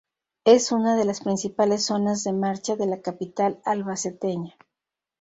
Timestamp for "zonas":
1.85-2.23